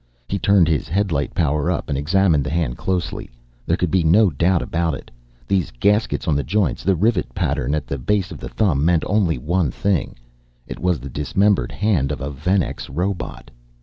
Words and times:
He 0.27 0.39
turned 0.39 0.67
his 0.67 0.89
headlight 0.89 1.35
power 1.35 1.69
up 1.69 1.87
and 1.87 1.95
examined 1.95 2.43
the 2.43 2.49
hand 2.49 2.75
closely, 2.75 3.29
there 3.67 3.77
could 3.77 3.91
be 3.91 4.01
no 4.03 4.31
doubt 4.31 4.63
about 4.63 4.95
it. 4.95 5.11
These 5.47 5.69
gaskets 5.79 6.27
on 6.27 6.35
the 6.35 6.43
joints, 6.43 6.83
the 6.83 6.95
rivet 6.95 7.35
pattern 7.35 7.75
at 7.75 7.85
the 7.85 7.99
base 7.99 8.31
of 8.31 8.39
the 8.39 8.49
thumb 8.49 8.83
meant 8.83 9.03
only 9.05 9.37
one 9.37 9.69
thing, 9.69 10.15
it 10.65 10.79
was 10.79 10.99
the 10.99 11.07
dismembered 11.11 11.71
hand 11.71 12.11
of 12.11 12.19
a 12.19 12.31
Venex 12.31 12.89
robot. 12.89 13.51